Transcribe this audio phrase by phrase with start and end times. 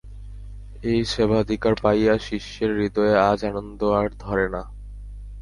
[0.83, 4.63] এই সেবাধিকার পাইয়া শিষ্যের হৃদয়ে আজ আনন্দ আর ধরে না।